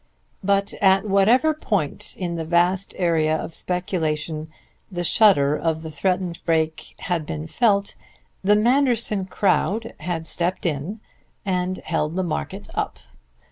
But 0.43 0.73
at 0.81 1.05
whatever 1.07 1.53
point 1.53 2.15
in 2.17 2.33
the 2.35 2.43
vast 2.43 2.95
area 2.97 3.37
of 3.37 3.53
speculation 3.53 4.49
the 4.91 5.03
shudder 5.03 5.55
of 5.55 5.83
the 5.83 5.91
threatened 5.91 6.43
break 6.43 6.95
had 7.01 7.23
been 7.23 7.45
felt, 7.45 7.93
"the 8.43 8.55
Manderson 8.55 9.25
crowd" 9.25 9.93
had 9.99 10.25
stepped 10.25 10.65
in 10.65 11.01
and 11.45 11.77
held 11.85 12.15
the 12.15 12.23
market 12.23 12.67
up. 12.73 12.97